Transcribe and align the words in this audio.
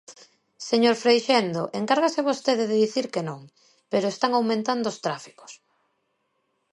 Señor 0.69 0.95
Freixendo, 1.03 1.63
encárgase 1.79 2.27
vostede 2.29 2.63
de 2.69 2.77
dicir 2.83 3.05
que 3.13 3.25
non, 3.29 3.41
pero 3.91 4.11
están 4.13 4.31
aumentando 4.33 4.85
os 4.93 5.01
tráficos. 5.05 5.51